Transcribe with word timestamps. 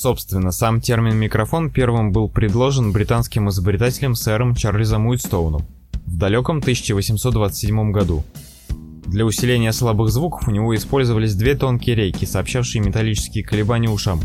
Собственно, 0.00 0.50
сам 0.50 0.80
термин 0.80 1.14
«микрофон» 1.14 1.68
первым 1.68 2.10
был 2.10 2.26
предложен 2.30 2.90
британским 2.90 3.50
изобретателем 3.50 4.14
сэром 4.14 4.54
Чарльзом 4.54 5.06
Уитстоуном 5.06 5.66
в 6.06 6.16
далеком 6.16 6.60
1827 6.60 7.92
году. 7.92 8.24
Для 9.04 9.26
усиления 9.26 9.74
слабых 9.74 10.08
звуков 10.08 10.48
у 10.48 10.52
него 10.52 10.74
использовались 10.74 11.34
две 11.34 11.54
тонкие 11.54 11.96
рейки, 11.96 12.24
сообщавшие 12.24 12.80
металлические 12.80 13.44
колебания 13.44 13.90
ушам. 13.90 14.20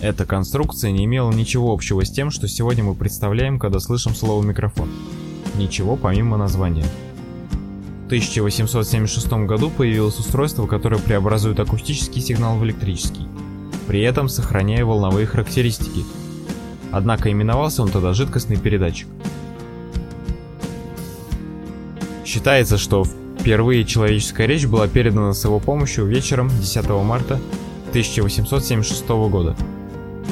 Эта 0.00 0.24
конструкция 0.24 0.90
не 0.90 1.04
имела 1.04 1.30
ничего 1.30 1.74
общего 1.74 2.02
с 2.02 2.10
тем, 2.10 2.30
что 2.30 2.48
сегодня 2.48 2.84
мы 2.84 2.94
представляем, 2.94 3.58
когда 3.58 3.80
слышим 3.80 4.14
слово 4.14 4.42
«микрофон». 4.42 4.88
Ничего 5.58 5.96
помимо 5.96 6.38
названия. 6.38 6.86
В 8.04 8.06
1876 8.06 9.30
году 9.46 9.68
появилось 9.68 10.18
устройство, 10.18 10.66
которое 10.66 10.98
преобразует 10.98 11.60
акустический 11.60 12.22
сигнал 12.22 12.56
в 12.56 12.64
электрический, 12.64 13.28
при 13.86 14.02
этом 14.02 14.28
сохраняя 14.28 14.84
волновые 14.84 15.26
характеристики. 15.26 16.04
Однако 16.92 17.30
именовался 17.30 17.82
он 17.82 17.90
тогда 17.90 18.12
жидкостный 18.12 18.56
передатчик. 18.56 19.08
Считается, 22.24 22.78
что 22.78 23.04
впервые 23.38 23.84
человеческая 23.84 24.46
речь 24.46 24.66
была 24.66 24.88
передана 24.88 25.32
с 25.32 25.44
его 25.44 25.60
помощью 25.60 26.06
вечером 26.06 26.48
10 26.48 26.88
марта 27.04 27.40
1876 27.90 29.08
года. 29.08 29.56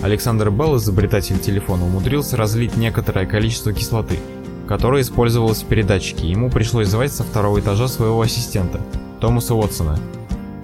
Александр 0.02 0.50
Белл, 0.50 0.76
изобретатель 0.76 1.38
телефона, 1.38 1.84
умудрился 1.84 2.36
разлить 2.36 2.76
некоторое 2.76 3.26
количество 3.26 3.72
кислоты– 3.72 4.18
которая 4.72 5.02
использовалась 5.02 5.62
в 5.62 5.66
передатчике, 5.66 6.28
ему 6.28 6.50
пришлось 6.50 6.88
звать 6.88 7.12
со 7.12 7.24
второго 7.24 7.60
этажа 7.60 7.88
своего 7.88 8.22
ассистента, 8.22 8.80
Томаса 9.20 9.54
Уотсона. 9.54 9.98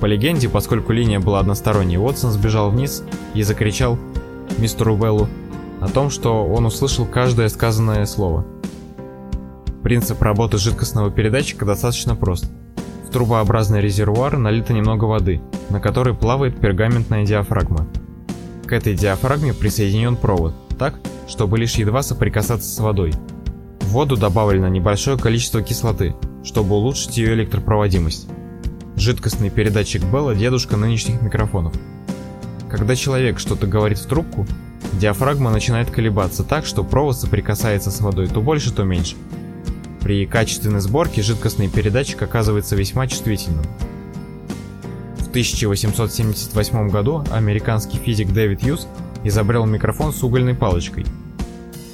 По 0.01 0.07
легенде, 0.07 0.49
поскольку 0.49 0.93
линия 0.93 1.21
была 1.21 1.41
односторонней, 1.41 1.99
Уотсон 1.99 2.31
сбежал 2.31 2.71
вниз 2.71 3.03
и 3.35 3.43
закричал 3.43 3.99
мистеру 4.59 4.97
Беллу 4.97 5.29
о 5.81 5.89
том, 5.89 6.11
что 6.11 6.47
он 6.47 6.67
услышал 6.67 7.07
каждое 7.07 7.49
сказанное 7.49 8.07
слово. 8.07 8.47
Принцип 9.83 10.21
работы 10.23 10.59
жидкостного 10.59 11.11
передатчика 11.11 11.65
достаточно 11.65 12.15
прост. 12.15 12.51
В 13.07 13.11
трубообразный 13.11 13.81
резервуар 13.81 14.37
налито 14.37 14.73
немного 14.73 15.05
воды, 15.05 15.41
на 15.71 15.81
которой 15.81 16.15
плавает 16.15 16.61
пергаментная 16.61 17.25
диафрагма. 17.25 17.87
К 18.67 18.73
этой 18.73 18.95
диафрагме 18.95 19.55
присоединен 19.55 20.17
провод, 20.17 20.55
так, 20.79 21.01
чтобы 21.27 21.59
лишь 21.59 21.77
едва 21.77 22.03
соприкасаться 22.03 22.69
с 22.69 22.79
водой– 22.79 23.13
в 23.89 23.93
воду 23.93 24.19
добавлено 24.19 24.69
небольшое 24.69 25.17
количество 25.17 25.63
кислоты, 25.63 26.15
чтобы 26.45 26.75
улучшить 26.75 27.17
ее 27.17 27.33
электропроводимость. 27.33 28.29
Жидкостный 28.99 29.49
передатчик 29.49 30.03
Белла– 30.03 30.35
дедушка 30.35 30.77
нынешних 30.77 31.23
микрофонов. 31.23 31.73
Когда 32.69 32.97
человек 32.97 33.39
что-то 33.39 33.69
говорит 33.69 33.99
в 33.99 34.07
трубку, 34.07 34.45
диафрагма 34.95 35.53
начинает 35.53 35.89
колебаться 35.89 36.43
так, 36.43 36.67
что 36.67 36.83
провод 36.83 37.17
соприкасается 37.17 37.93
с 37.93 38.01
водой 38.01 38.27
то 38.27 38.41
больше, 38.41 38.75
то 38.75 38.83
меньше. 38.83 39.15
При 40.01 40.27
качественной 40.27 40.81
сборке 40.81 41.23
жидкостный 41.23 41.69
передатчик 41.69 42.21
оказывается 42.23 42.75
весьма 42.75 43.07
чувствительным. 43.07 43.65
В 45.19 45.29
1878 45.29 46.89
году 46.89 47.25
американский 47.31 47.99
физик 47.99 48.33
Дэвид 48.33 48.65
Юз 48.65 48.89
изобрел 49.23 49.65
микрофон 49.65 50.13
с 50.13 50.25
угольной 50.25 50.57
палочкой. 50.57 51.07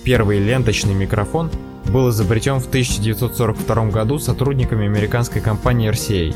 Первый 0.04 0.38
ленточный 0.38 0.94
микрофон 0.94 1.50
был 1.84 2.08
изобретен 2.08 2.60
в 2.60 2.66
1942 2.66 3.90
году 3.90 4.18
сотрудниками 4.18 4.86
американской 4.86 5.42
компании 5.42 5.90
RCA. 5.90 6.34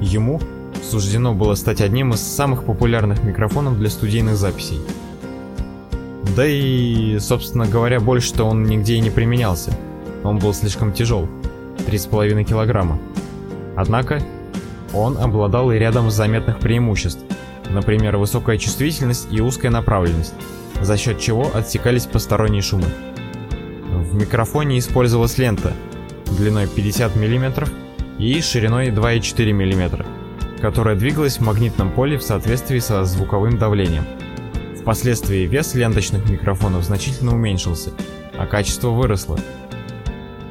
Ему 0.00 0.40
суждено 0.82 1.34
было 1.34 1.54
стать 1.54 1.80
одним 1.80 2.12
из 2.12 2.20
самых 2.20 2.64
популярных 2.64 3.24
микрофонов 3.24 3.78
для 3.78 3.90
студийных 3.90 4.36
записей. 4.36 4.80
Да 6.36 6.46
и, 6.46 7.18
собственно 7.18 7.66
говоря, 7.66 7.98
больше-то 7.98 8.44
он 8.44 8.64
нигде 8.64 8.96
и 8.96 9.00
не 9.00 9.10
применялся. 9.10 9.76
Он 10.22 10.38
был 10.38 10.52
слишком 10.52 10.92
тяжел, 10.92 11.28
3,5 11.86 12.44
килограмма. 12.44 12.98
Однако, 13.74 14.20
он 14.92 15.16
обладал 15.18 15.70
и 15.70 15.78
рядом 15.78 16.10
заметных 16.10 16.58
преимуществ, 16.58 17.20
например, 17.70 18.16
высокая 18.16 18.58
чувствительность 18.58 19.28
и 19.30 19.40
узкая 19.40 19.70
направленность, 19.70 20.34
за 20.80 20.96
счет 20.96 21.20
чего 21.20 21.50
отсекались 21.54 22.06
посторонние 22.06 22.62
шумы. 22.62 22.86
В 23.90 24.14
микрофоне 24.14 24.78
использовалась 24.78 25.38
лента 25.38 25.72
длиной 26.26 26.66
50 26.66 27.16
мм 27.16 27.68
и 28.18 28.40
шириной 28.40 28.88
2,4 28.88 29.52
мм, 29.52 30.06
которая 30.60 30.96
двигалась 30.96 31.38
в 31.38 31.42
магнитном 31.42 31.90
поле 31.90 32.18
в 32.18 32.22
соответствии 32.22 32.78
со 32.78 33.04
звуковым 33.04 33.58
давлением. 33.58 34.04
Впоследствии 34.80 35.46
вес 35.46 35.74
ленточных 35.74 36.28
микрофонов 36.30 36.84
значительно 36.84 37.34
уменьшился, 37.34 37.90
а 38.38 38.46
качество 38.46 38.90
выросло. 38.90 39.38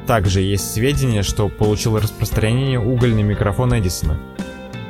Также 0.06 0.40
есть 0.40 0.72
сведения, 0.72 1.22
что 1.22 1.48
получил 1.48 1.98
распространение 1.98 2.78
угольный 2.78 3.22
микрофон 3.22 3.76
Эдисона, 3.76 4.20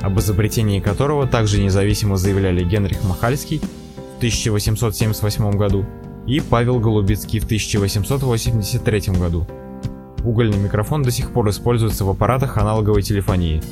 об 0.02 0.18
изобретении 0.18 0.80
которого 0.80 1.26
также 1.26 1.62
независимо 1.62 2.16
заявляли 2.16 2.64
Генрих 2.64 3.02
Махальский 3.04 3.58
в 3.58 4.16
1878 4.18 5.52
году 5.52 5.86
и 6.26 6.40
Павел 6.40 6.80
Голубицкий 6.80 7.38
в 7.38 7.44
1883 7.44 9.00
году. 9.18 9.46
Угольный 10.26 10.58
микрофон 10.58 11.04
до 11.04 11.12
сих 11.12 11.30
пор 11.30 11.48
используется 11.50 12.04
в 12.04 12.10
аппаратах 12.10 12.56
аналоговой 12.56 13.02
телефонии. 13.02 13.62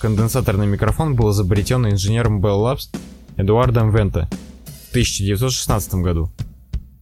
Конденсаторный 0.00 0.66
микрофон 0.66 1.14
был 1.14 1.30
изобретен 1.30 1.86
инженером 1.86 2.44
Bell 2.44 2.64
Labs 2.64 2.88
Эдуардом 3.36 3.94
Вента 3.94 4.28
в 4.66 4.90
1916 4.90 5.94
году. 5.94 6.32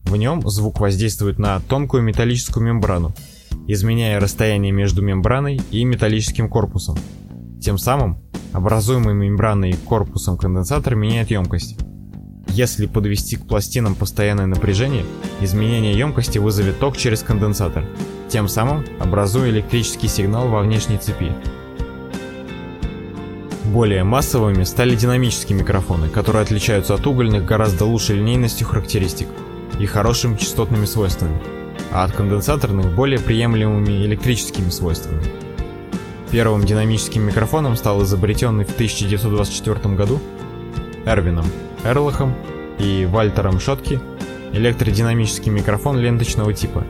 В 0.03 0.15
нем 0.15 0.47
звук 0.47 0.79
воздействует 0.79 1.39
на 1.39 1.59
тонкую 1.59 2.03
металлическую 2.03 2.63
мембрану, 2.63 3.15
изменяя 3.67 4.19
расстояние 4.19 4.71
между 4.71 5.01
мембраной 5.01 5.59
и 5.71 5.83
металлическим 5.83 6.47
корпусом. 6.47 6.99
Тем 7.59 7.79
самым 7.79 8.19
образуемый 8.53 9.15
мембраной 9.15 9.73
корпусом 9.73 10.37
конденсатор 10.37 10.93
меняет 10.93 11.31
емкость. 11.31 11.79
Если 12.49 12.85
подвести 12.85 13.37
к 13.37 13.47
пластинам 13.47 13.95
постоянное 13.95 14.45
напряжение, 14.45 15.03
изменение 15.41 15.97
емкости 15.97 16.37
вызовет 16.37 16.77
ток 16.77 16.95
через 16.95 17.23
конденсатор, 17.23 17.83
тем 18.29 18.47
самым 18.47 18.85
образуя 18.99 19.49
электрический 19.49 20.07
сигнал 20.07 20.47
во 20.47 20.61
внешней 20.61 20.97
цепи. 20.97 21.33
Более 23.65 24.03
массовыми 24.03 24.63
стали 24.63 24.95
динамические 24.95 25.59
микрофоны, 25.59 26.09
которые 26.09 26.43
отличаются 26.43 26.93
от 26.93 27.05
угольных 27.05 27.45
гораздо 27.45 27.85
лучшей 27.85 28.15
линейностью 28.17 28.65
характеристик 28.65 29.27
и 29.79 29.85
хорошими 29.85 30.37
частотными 30.37 30.85
свойствами, 30.85 31.39
а 31.91 32.05
от 32.05 32.13
конденсаторных 32.13 32.95
более 32.95 33.19
приемлемыми 33.19 34.05
электрическими 34.05 34.69
свойствами. 34.69 35.21
Первым 36.31 36.65
динамическим 36.65 37.23
микрофоном 37.23 37.75
стал 37.75 38.03
изобретенный 38.03 38.65
в 38.65 38.73
1924 38.73 39.95
году 39.95 40.19
Эрвином 41.05 41.45
Эрлахом 41.83 42.35
и 42.79 43.05
Вальтером 43.05 43.59
Шотки 43.59 43.99
электродинамический 44.53 45.51
микрофон 45.51 45.97
ленточного 45.97 46.53
типа. 46.53 46.85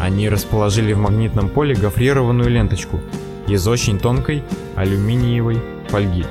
Они 0.00 0.30
расположили 0.30 0.94
в 0.94 0.98
магнитном 0.98 1.50
поле 1.50 1.74
гофрированную 1.74 2.48
ленточку 2.48 3.00
из 3.46 3.68
очень 3.68 3.98
тонкой 3.98 4.42
алюминиевой 4.74 5.62
фольги. 5.88 6.24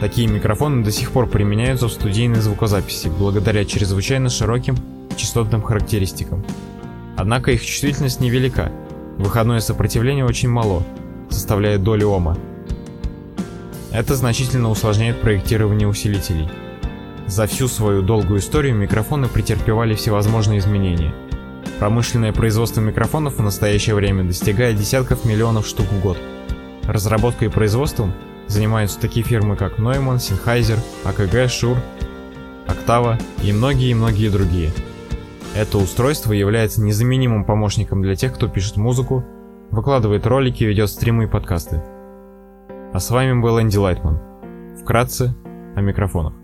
Такие 0.00 0.26
микрофоны 0.28 0.82
до 0.82 0.90
сих 0.90 1.12
пор 1.12 1.28
применяются 1.28 1.88
в 1.88 1.92
студийной 1.92 2.40
звукозаписи 2.40 3.08
благодаря 3.08 3.66
чрезвычайно 3.66 4.30
широким 4.30 4.76
частотным 5.14 5.60
характеристикам. 5.62 6.42
Однако 7.18 7.52
их 7.52 7.64
чувствительность 7.64 8.20
невелика, 8.20 8.72
выходное 9.18 9.60
сопротивление 9.60 10.24
очень 10.24 10.48
мало, 10.48 10.82
составляет 11.28 11.82
долю 11.82 12.08
ома. 12.08 12.38
Это 13.92 14.16
значительно 14.16 14.70
усложняет 14.70 15.20
проектирование 15.20 15.86
усилителей. 15.86 16.48
За 17.26 17.46
всю 17.46 17.68
свою 17.68 18.00
долгую 18.00 18.40
историю 18.40 18.74
микрофоны 18.74 19.28
претерпевали 19.28 19.94
всевозможные 19.94 20.60
изменения. 20.60 21.12
Промышленное 21.82 22.32
производство 22.32 22.80
микрофонов 22.80 23.38
в 23.38 23.42
настоящее 23.42 23.96
время 23.96 24.22
достигает 24.22 24.76
десятков 24.76 25.24
миллионов 25.24 25.66
штук 25.66 25.86
в 25.88 26.00
год. 26.00 26.16
Разработкой 26.84 27.48
и 27.48 27.50
производством 27.50 28.12
занимаются 28.46 29.00
такие 29.00 29.26
фирмы, 29.26 29.56
как 29.56 29.80
Neumann, 29.80 30.18
Sennheiser, 30.18 30.78
AKG, 31.04 31.46
Shure, 31.46 31.78
Octava 32.68 33.20
и 33.42 33.52
многие-многие 33.52 34.28
другие. 34.28 34.70
Это 35.56 35.78
устройство 35.78 36.32
является 36.32 36.80
незаменимым 36.80 37.44
помощником 37.44 38.00
для 38.00 38.14
тех, 38.14 38.32
кто 38.32 38.46
пишет 38.46 38.76
музыку, 38.76 39.24
выкладывает 39.72 40.24
ролики, 40.24 40.62
ведет 40.62 40.88
стримы 40.88 41.24
и 41.24 41.26
подкасты. 41.26 41.82
А 42.92 43.00
с 43.00 43.10
вами 43.10 43.40
был 43.40 43.60
Энди 43.60 43.76
Лайтман. 43.76 44.20
Вкратце 44.80 45.34
о 45.74 45.80
микрофонах. 45.80 46.41